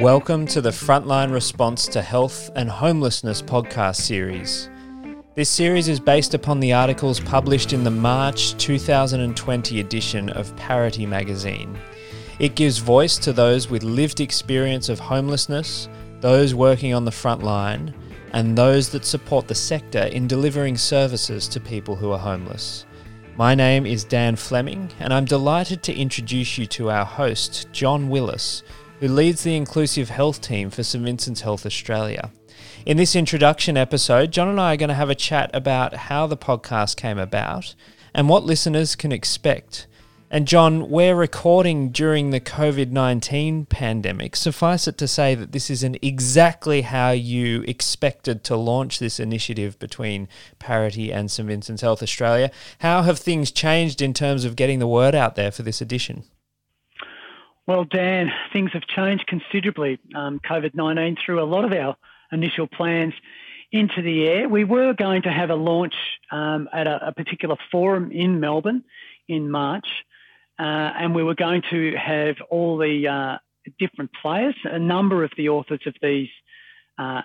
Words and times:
Welcome 0.00 0.46
to 0.46 0.62
the 0.62 0.70
Frontline 0.70 1.32
Response 1.32 1.86
to 1.88 2.00
Health 2.00 2.50
and 2.56 2.68
Homelessness 2.68 3.42
podcast 3.42 3.96
series. 3.96 4.70
This 5.34 5.50
series 5.50 5.86
is 5.86 6.00
based 6.00 6.32
upon 6.32 6.60
the 6.60 6.72
articles 6.72 7.20
published 7.20 7.72
in 7.74 7.84
the 7.84 7.90
March 7.90 8.56
2020 8.56 9.80
edition 9.80 10.30
of 10.30 10.56
Parity 10.56 11.04
magazine. 11.04 11.78
It 12.38 12.54
gives 12.54 12.78
voice 12.78 13.18
to 13.18 13.32
those 13.32 13.68
with 13.68 13.82
lived 13.82 14.20
experience 14.20 14.88
of 14.88 14.98
homelessness, 14.98 15.88
those 16.20 16.54
working 16.54 16.94
on 16.94 17.04
the 17.04 17.12
front 17.12 17.42
line, 17.42 17.94
and 18.32 18.56
those 18.56 18.88
that 18.88 19.04
support 19.04 19.46
the 19.46 19.54
sector 19.54 20.04
in 20.04 20.26
delivering 20.26 20.78
services 20.78 21.46
to 21.48 21.60
people 21.60 21.94
who 21.94 22.10
are 22.12 22.18
homeless. 22.18 22.86
My 23.36 23.54
name 23.54 23.86
is 23.86 24.04
Dan 24.04 24.36
Fleming, 24.36 24.90
and 25.00 25.12
I'm 25.12 25.24
delighted 25.26 25.82
to 25.84 25.94
introduce 25.94 26.58
you 26.58 26.66
to 26.66 26.90
our 26.90 27.04
host, 27.04 27.66
John 27.72 28.08
Willis, 28.08 28.62
who 29.02 29.08
leads 29.08 29.42
the 29.42 29.56
inclusive 29.56 30.10
health 30.10 30.40
team 30.40 30.70
for 30.70 30.84
St 30.84 31.04
Vincent's 31.04 31.40
Health 31.40 31.66
Australia. 31.66 32.30
In 32.86 32.96
this 32.96 33.16
introduction 33.16 33.76
episode, 33.76 34.30
John 34.30 34.46
and 34.46 34.60
I 34.60 34.74
are 34.74 34.76
going 34.76 34.90
to 34.90 34.94
have 34.94 35.10
a 35.10 35.16
chat 35.16 35.50
about 35.52 35.92
how 35.92 36.28
the 36.28 36.36
podcast 36.36 36.94
came 36.94 37.18
about 37.18 37.74
and 38.14 38.28
what 38.28 38.44
listeners 38.44 38.94
can 38.94 39.10
expect. 39.10 39.88
And 40.30 40.46
John, 40.46 40.88
we're 40.88 41.16
recording 41.16 41.90
during 41.90 42.30
the 42.30 42.38
COVID 42.38 42.92
19 42.92 43.66
pandemic. 43.66 44.36
Suffice 44.36 44.86
it 44.86 44.98
to 44.98 45.08
say 45.08 45.34
that 45.34 45.50
this 45.50 45.68
isn't 45.68 45.98
exactly 46.00 46.82
how 46.82 47.10
you 47.10 47.62
expected 47.62 48.44
to 48.44 48.56
launch 48.56 49.00
this 49.00 49.18
initiative 49.18 49.80
between 49.80 50.28
Parity 50.60 51.12
and 51.12 51.28
St 51.28 51.48
Vincent's 51.48 51.82
Health 51.82 52.04
Australia. 52.04 52.52
How 52.78 53.02
have 53.02 53.18
things 53.18 53.50
changed 53.50 54.00
in 54.00 54.14
terms 54.14 54.44
of 54.44 54.54
getting 54.54 54.78
the 54.78 54.86
word 54.86 55.16
out 55.16 55.34
there 55.34 55.50
for 55.50 55.64
this 55.64 55.80
edition? 55.80 56.22
Well, 57.66 57.84
Dan, 57.84 58.30
things 58.52 58.70
have 58.72 58.82
changed 58.82 59.26
considerably. 59.26 59.98
Um, 60.14 60.40
COVID 60.40 60.74
19 60.74 61.16
threw 61.24 61.42
a 61.42 61.44
lot 61.44 61.64
of 61.64 61.72
our 61.72 61.96
initial 62.32 62.66
plans 62.66 63.14
into 63.70 64.02
the 64.02 64.26
air. 64.26 64.48
We 64.48 64.64
were 64.64 64.92
going 64.94 65.22
to 65.22 65.30
have 65.30 65.50
a 65.50 65.54
launch 65.54 65.94
um, 66.30 66.68
at 66.72 66.86
a, 66.86 67.08
a 67.08 67.12
particular 67.12 67.56
forum 67.70 68.10
in 68.10 68.40
Melbourne 68.40 68.84
in 69.28 69.50
March. 69.50 69.86
Uh, 70.58 70.62
and 70.62 71.14
we 71.14 71.22
were 71.22 71.34
going 71.34 71.62
to 71.70 71.96
have 71.96 72.36
all 72.50 72.76
the 72.76 73.08
uh, 73.08 73.38
different 73.78 74.10
players, 74.20 74.54
a 74.64 74.78
number 74.78 75.24
of 75.24 75.30
the 75.36 75.48
authors 75.48 75.80
of 75.86 75.94
these 76.02 76.28
uh, 76.98 77.22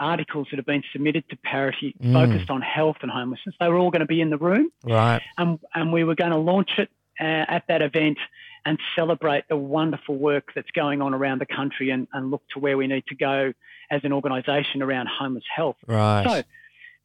articles 0.00 0.48
that 0.50 0.56
have 0.56 0.66
been 0.66 0.82
submitted 0.92 1.24
to 1.30 1.36
Parity 1.36 1.94
mm. 2.02 2.12
focused 2.12 2.50
on 2.50 2.60
health 2.62 2.96
and 3.02 3.10
homelessness. 3.10 3.54
They 3.60 3.68
were 3.68 3.78
all 3.78 3.90
going 3.90 4.00
to 4.00 4.06
be 4.06 4.20
in 4.20 4.30
the 4.30 4.38
room. 4.38 4.70
Right. 4.82 5.22
And, 5.38 5.60
and 5.74 5.92
we 5.92 6.04
were 6.04 6.16
going 6.16 6.32
to 6.32 6.38
launch 6.38 6.72
it 6.78 6.90
uh, 7.20 7.24
at 7.24 7.64
that 7.68 7.80
event 7.80 8.18
and 8.66 8.78
celebrate 8.96 9.44
the 9.48 9.56
wonderful 9.56 10.16
work 10.16 10.50
that's 10.54 10.70
going 10.70 11.02
on 11.02 11.12
around 11.14 11.40
the 11.40 11.46
country 11.46 11.90
and, 11.90 12.08
and 12.12 12.30
look 12.30 12.42
to 12.54 12.58
where 12.58 12.76
we 12.76 12.86
need 12.86 13.04
to 13.08 13.14
go 13.14 13.52
as 13.90 14.00
an 14.04 14.12
organisation 14.12 14.82
around 14.82 15.08
homeless 15.08 15.44
health. 15.54 15.76
Right. 15.86 16.26
So 16.26 16.42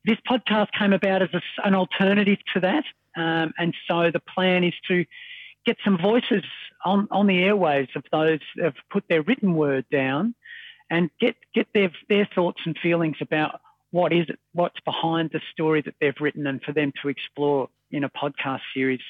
this 0.06 0.18
podcast 0.30 0.68
came 0.78 0.94
about 0.94 1.22
as 1.22 1.30
a, 1.34 1.42
an 1.66 1.76
alternative 1.76 2.38
to 2.54 2.62
that. 2.62 2.84
Um, 3.18 3.54
and 3.58 3.74
so 3.88 4.10
the 4.12 4.22
plan 4.22 4.64
is 4.64 4.74
to 4.88 5.06
get 5.66 5.78
some 5.84 5.98
voices 5.98 6.44
on, 6.86 7.08
on 7.12 7.28
the 7.28 7.40
airwaves 7.40 7.96
of 7.96 8.04
those 8.12 8.40
that 8.56 8.64
have 8.64 8.76
put 8.90 9.04
their 9.10 9.22
written 9.22 9.54
word 9.54 9.86
down 9.92 10.36
and 10.90 11.10
get, 11.20 11.36
get 11.54 11.68
their, 11.74 11.92
their 12.08 12.28
thoughts 12.34 12.62
and 12.66 12.78
feelings 12.82 13.18
about 13.20 13.60
what 13.92 14.14
is 14.14 14.26
it, 14.30 14.40
what's 14.54 14.80
behind 14.86 15.32
the 15.34 15.42
story 15.52 15.82
that 15.82 15.96
they've 16.00 16.14
written 16.22 16.48
and 16.48 16.62
for 16.62 16.72
them 16.72 16.94
to 17.02 17.10
explore 17.10 17.70
in 17.92 18.04
a 18.04 18.10
podcast 18.10 18.62
series 18.74 19.02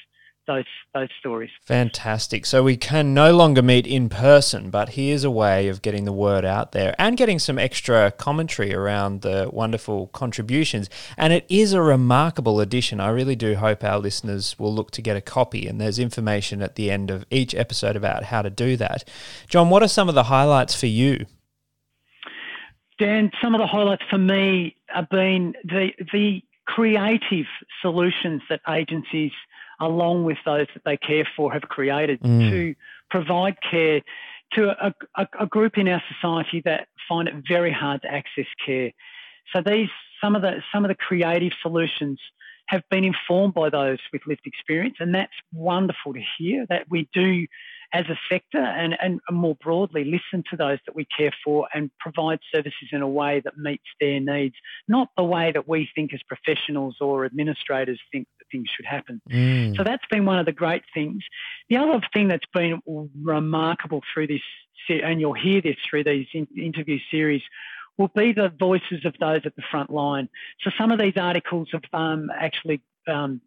those 0.46 0.64
those 0.94 1.08
stories. 1.18 1.50
Fantastic. 1.62 2.44
So 2.46 2.62
we 2.62 2.76
can 2.76 3.14
no 3.14 3.32
longer 3.32 3.62
meet 3.62 3.86
in 3.86 4.08
person, 4.08 4.70
but 4.70 4.90
here's 4.90 5.24
a 5.24 5.30
way 5.30 5.68
of 5.68 5.82
getting 5.82 6.04
the 6.04 6.12
word 6.12 6.44
out 6.44 6.72
there 6.72 6.94
and 6.98 7.16
getting 7.16 7.38
some 7.38 7.58
extra 7.58 8.10
commentary 8.10 8.74
around 8.74 9.22
the 9.22 9.48
wonderful 9.52 10.08
contributions. 10.08 10.90
And 11.16 11.32
it 11.32 11.46
is 11.48 11.72
a 11.72 11.82
remarkable 11.82 12.60
edition. 12.60 13.00
I 13.00 13.10
really 13.10 13.36
do 13.36 13.54
hope 13.56 13.84
our 13.84 13.98
listeners 13.98 14.58
will 14.58 14.74
look 14.74 14.90
to 14.92 15.02
get 15.02 15.16
a 15.16 15.20
copy 15.20 15.66
and 15.66 15.80
there's 15.80 15.98
information 15.98 16.62
at 16.62 16.74
the 16.74 16.90
end 16.90 17.10
of 17.10 17.24
each 17.30 17.54
episode 17.54 17.96
about 17.96 18.24
how 18.24 18.42
to 18.42 18.50
do 18.50 18.76
that. 18.76 19.08
John, 19.48 19.70
what 19.70 19.82
are 19.82 19.88
some 19.88 20.08
of 20.08 20.14
the 20.14 20.24
highlights 20.24 20.78
for 20.78 20.86
you? 20.86 21.26
Dan, 22.98 23.30
some 23.42 23.54
of 23.54 23.60
the 23.60 23.66
highlights 23.66 24.02
for 24.10 24.18
me 24.18 24.76
have 24.88 25.08
been 25.08 25.54
the 25.64 25.92
the 26.12 26.42
creative 26.66 27.46
solutions 27.82 28.42
that 28.48 28.60
agencies 28.68 29.32
along 29.80 30.24
with 30.24 30.38
those 30.44 30.66
that 30.74 30.84
they 30.84 30.96
care 30.96 31.26
for, 31.36 31.52
have 31.52 31.62
created 31.62 32.20
mm. 32.20 32.50
to 32.50 32.74
provide 33.10 33.56
care 33.68 34.02
to 34.52 34.70
a, 34.84 34.94
a, 35.16 35.28
a, 35.40 35.46
group 35.46 35.78
in 35.78 35.88
our 35.88 36.02
society 36.12 36.60
that 36.64 36.88
find 37.08 37.28
it 37.28 37.34
very 37.46 37.72
hard 37.72 38.02
to 38.02 38.12
access 38.12 38.46
care. 38.64 38.90
So 39.52 39.62
these 39.64 39.88
some 40.20 40.36
of 40.36 40.42
the 40.42 40.62
some 40.72 40.84
of 40.84 40.88
the 40.88 40.94
creative 40.94 41.52
solutions 41.62 42.20
have 42.66 42.82
been 42.90 43.04
informed 43.04 43.54
by 43.54 43.70
those 43.70 43.98
with 44.12 44.22
lived 44.26 44.46
experience, 44.46 44.96
and 45.00 45.14
that's 45.14 45.32
wonderful 45.52 46.14
to 46.14 46.22
hear 46.38 46.66
that 46.68 46.86
we 46.88 47.08
do 47.12 47.46
as 47.92 48.06
a 48.06 48.18
sector 48.28 48.58
and, 48.58 48.96
and 49.00 49.20
more 49.32 49.56
broadly 49.56 50.04
listen 50.04 50.44
to 50.48 50.56
those 50.56 50.78
that 50.86 50.94
we 50.94 51.04
care 51.16 51.32
for 51.44 51.66
and 51.74 51.90
provide 51.98 52.38
services 52.54 52.88
in 52.92 53.02
a 53.02 53.08
way 53.08 53.40
that 53.44 53.58
meets 53.58 53.82
their 54.00 54.20
needs, 54.20 54.54
not 54.86 55.08
the 55.16 55.24
way 55.24 55.50
that 55.50 55.68
we 55.68 55.88
think 55.94 56.14
as 56.14 56.20
professionals 56.22 56.96
or 57.00 57.24
administrators 57.24 58.00
think 58.12 58.28
things 58.50 58.68
should 58.74 58.86
happen. 58.86 59.20
Mm. 59.30 59.76
So 59.76 59.84
that's 59.84 60.04
been 60.10 60.24
one 60.24 60.38
of 60.38 60.46
the 60.46 60.52
great 60.52 60.82
things. 60.92 61.22
The 61.68 61.76
other 61.76 62.00
thing 62.12 62.28
that's 62.28 62.46
been 62.52 62.80
remarkable 63.22 64.02
through 64.12 64.28
this, 64.28 64.40
and 64.88 65.20
you'll 65.20 65.32
hear 65.34 65.60
this 65.60 65.76
through 65.88 66.04
these 66.04 66.26
interview 66.56 66.98
series, 67.10 67.42
will 67.98 68.10
be 68.14 68.32
the 68.32 68.52
voices 68.58 69.04
of 69.04 69.14
those 69.20 69.42
at 69.44 69.54
the 69.56 69.62
front 69.70 69.90
line. 69.90 70.28
So 70.62 70.70
some 70.78 70.90
of 70.90 70.98
these 70.98 71.16
articles 71.16 71.68
have 71.72 71.82
um, 71.92 72.30
actually 72.34 72.80
um, 73.06 73.40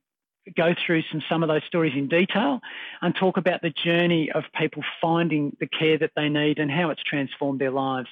go 0.55 0.75
through 0.85 1.03
some 1.11 1.21
some 1.29 1.41
of 1.41 1.49
those 1.49 1.63
stories 1.65 1.93
in 1.95 2.07
detail 2.07 2.59
and 3.01 3.15
talk 3.15 3.37
about 3.37 3.61
the 3.61 3.69
journey 3.69 4.31
of 4.31 4.43
people 4.55 4.83
finding 5.01 5.55
the 5.59 5.67
care 5.67 5.97
that 5.97 6.11
they 6.15 6.29
need 6.29 6.59
and 6.59 6.69
how 6.69 6.89
it's 6.89 7.03
transformed 7.03 7.59
their 7.59 7.71
lives. 7.71 8.09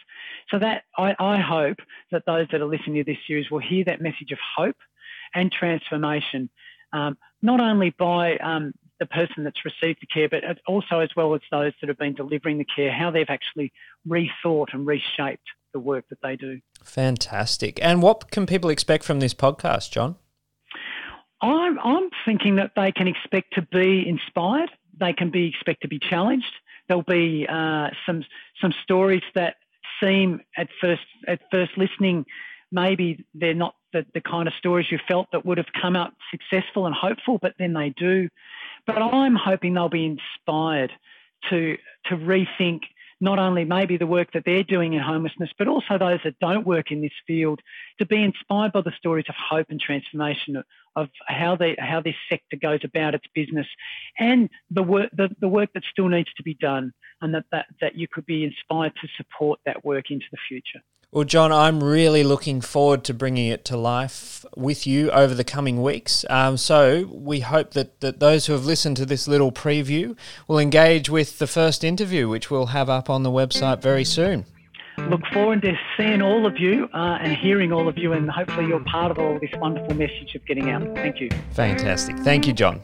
So 0.50 0.59
that 0.59 0.84
I, 0.97 1.16
I 1.19 1.38
hope 1.40 1.78
that 2.12 2.25
those 2.25 2.47
that 2.52 2.62
are 2.62 2.66
listening 2.66 3.03
to 3.03 3.03
this 3.03 3.22
series 3.28 3.52
will 3.52 3.59
hear 3.59 3.84
that 3.85 4.02
message 4.02 4.31
of 4.31 4.40
hope 4.58 4.78
and 5.34 5.52
transformation, 5.52 6.50
um, 6.94 7.18
not 7.41 7.59
only 7.59 7.91
by 7.91 8.38
um, 8.38 8.74
the 9.00 9.06
person 9.06 9.44
that's 9.44 9.66
received 9.66 10.00
the 10.02 10.07
care, 10.07 10.29
but 10.29 10.44
also 10.68 11.00
as 11.00 11.09
well 11.16 11.34
as 11.34 11.41
those 11.52 11.74
that 11.81 11.88
have 11.88 11.97
been 11.97 12.13
delivering 12.13 12.57
the 12.57 12.66
care, 12.66 12.91
how 12.91 13.09
they've 13.12 13.25
actually 13.29 13.72
rethought 14.07 14.68
and 14.74 14.85
reshaped 14.85 15.47
the 15.74 15.79
work 15.79 16.06
that 16.09 16.19
they 16.22 16.35
do. 16.35 16.59
Fantastic. 16.84 17.79
And 17.81 18.02
what 18.02 18.31
can 18.31 18.46
people 18.46 18.69
expect 18.69 19.03
from 19.03 19.19
this 19.19 19.34
podcast, 19.34 19.91
John? 19.91 20.18
I'm, 21.41 21.79
I'm 21.79 22.09
thinking 22.25 22.57
that 22.57 22.74
they 22.75 22.91
can 22.91 23.08
expect 23.08 23.56
to 23.56 23.63
be 23.63 24.08
inspired. 24.08 24.69
They 25.00 25.13
can 25.13 25.31
be 25.31 25.47
expect 25.47 25.81
to 25.81 25.88
be 25.88 25.97
challenged. 25.97 26.53
There'll 26.88 27.03
be 27.03 27.47
uh, 27.50 27.90
some 28.06 28.23
some 28.62 28.73
stories 28.84 29.23
that 29.34 29.56
seem 30.02 30.41
at 30.58 30.68
first 30.79 31.02
at 31.28 31.40
first 31.50 31.72
listening, 31.78 32.25
maybe 32.72 33.26
they're 33.34 33.54
not 33.54 33.76
the, 33.94 34.06
the 34.14 34.22
kind 34.22 34.48
of 34.48 34.54
stories 34.56 34.88
you 34.92 35.00
felt 35.08 35.28
that 35.32 35.46
would 35.46 35.58
have 35.58 35.68
come 35.80 35.96
out 35.96 36.14
successful 36.32 36.86
and 36.86 36.96
hopeful, 36.96 37.38
but 37.42 37.54
then 37.59 37.74
they 37.74 37.90
do. 37.90 38.30
But 38.88 39.02
I'm 39.02 39.36
hoping 39.36 39.74
they'll 39.74 39.90
be 39.90 40.06
inspired 40.06 40.92
to 41.50 41.78
to 42.06 42.16
rethink 42.16 42.82
not 43.20 43.38
only 43.38 43.64
maybe 43.64 43.98
the 43.98 44.08
work 44.08 44.34
that 44.34 44.44
they're 44.46 44.64
doing 44.64 44.94
in 44.94 45.00
homelessness, 45.00 45.52
but 45.58 45.68
also 45.68 45.98
those 46.00 46.20
that 46.24 46.40
don't 46.40 46.66
work 46.66 46.92
in 46.92 47.02
this 47.02 47.12
field 47.28 47.59
to 48.00 48.06
be 48.06 48.24
inspired 48.24 48.72
by 48.72 48.82
the 48.82 48.92
stories 48.98 49.26
of 49.30 49.36
hope 49.36 49.68
and 49.70 49.80
transformation 49.80 50.62
of 50.96 51.09
how 51.28 51.56
they 51.56 51.76
how 51.80 52.02
this 52.02 52.16
sector 52.28 52.58
goes 52.58 52.80
about 52.84 53.14
its 53.14 53.26
business 53.34 53.68
and 54.20 54.50
the 54.72 54.84
work 54.84 55.09
the, 55.16 55.30
the 55.40 55.48
work 55.48 55.70
that 55.74 55.84
still 55.90 56.09
needs 56.09 56.34
to 56.36 56.44
be 56.44 56.56
done 56.56 56.91
and 57.22 57.35
that, 57.35 57.46
that 57.52 57.68
that 57.79 57.96
you 57.96 58.08
could 58.12 58.26
be 58.26 58.44
inspired 58.44 58.94
to 59.00 59.08
support 59.16 59.59
that 59.66 59.85
work 59.85 60.09
into 60.09 60.26
the 60.32 60.40
future. 60.50 60.82
Well, 61.13 61.25
John, 61.25 61.52
I'm 61.52 61.84
really 61.84 62.23
looking 62.23 62.61
forward 62.61 63.03
to 63.03 63.13
bringing 63.13 63.47
it 63.47 63.66
to 63.66 63.75
life 63.75 64.46
with 64.55 64.87
you 64.87 65.11
over 65.11 65.34
the 65.34 65.43
coming 65.43 65.81
weeks. 65.81 66.23
Um, 66.29 66.55
so 66.55 67.09
we 67.11 67.41
hope 67.41 67.72
that, 67.72 67.99
that 67.99 68.22
those 68.22 68.46
who 68.46 68.53
have 68.53 68.66
listened 68.66 68.96
to 68.96 69.05
this 69.05 69.28
little 69.28 69.52
preview 69.52 70.16
will 70.47 70.58
engage 70.58 71.09
with 71.09 71.37
the 71.37 71.47
first 71.47 71.84
interview, 71.84 72.29
which 72.29 72.49
we'll 72.49 72.67
have 72.67 72.90
up 72.90 73.09
on 73.09 73.23
the 73.23 73.29
website 73.29 73.81
very 73.81 74.05
soon. 74.05 74.46
Look 75.09 75.25
forward 75.34 75.61
to 75.63 75.73
seeing 75.97 76.22
all 76.22 76.46
of 76.46 76.58
you 76.58 76.87
uh, 76.93 77.17
and 77.19 77.35
hearing 77.35 77.73
all 77.73 77.90
of 77.90 77.97
you, 77.97 78.13
and 78.13 78.31
hopefully 78.31 78.67
you're 78.67 78.79
part 78.85 79.11
of 79.11 79.19
all 79.19 79.37
this 79.37 79.52
wonderful 79.58 79.93
message 79.96 80.34
of 80.35 80.46
getting 80.46 80.69
out. 80.69 80.84
Thank 80.96 81.19
you. 81.19 81.29
Fantastic. 81.52 82.19
Thank 82.19 82.47
you, 82.47 82.53
John. 82.53 82.81